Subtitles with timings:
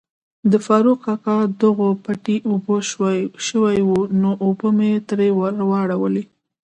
[0.51, 2.75] د فاروق کاکا دغو پټی اوبه
[3.45, 6.23] شوای وو نو اوبه می تري واړولي.